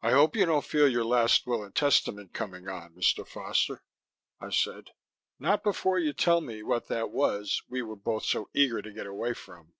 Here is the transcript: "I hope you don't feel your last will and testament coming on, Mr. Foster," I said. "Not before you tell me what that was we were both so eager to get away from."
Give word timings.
"I 0.00 0.12
hope 0.12 0.36
you 0.36 0.46
don't 0.46 0.64
feel 0.64 0.88
your 0.88 1.02
last 1.02 1.44
will 1.44 1.64
and 1.64 1.74
testament 1.74 2.32
coming 2.32 2.68
on, 2.68 2.94
Mr. 2.94 3.26
Foster," 3.26 3.82
I 4.40 4.50
said. 4.50 4.92
"Not 5.40 5.64
before 5.64 5.98
you 5.98 6.12
tell 6.12 6.40
me 6.40 6.62
what 6.62 6.86
that 6.86 7.10
was 7.10 7.60
we 7.68 7.82
were 7.82 7.96
both 7.96 8.24
so 8.24 8.48
eager 8.54 8.80
to 8.80 8.92
get 8.92 9.08
away 9.08 9.34
from." 9.34 9.74